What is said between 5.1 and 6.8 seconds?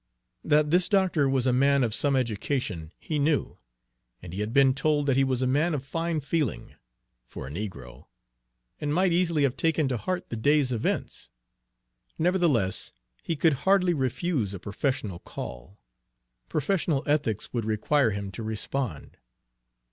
he was a man of fine feeling,